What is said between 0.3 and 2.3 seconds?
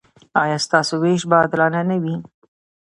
ایا ستاسو ویش به عادلانه نه وي؟